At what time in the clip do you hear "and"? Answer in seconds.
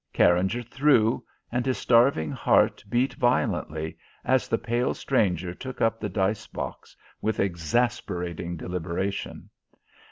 1.51-1.63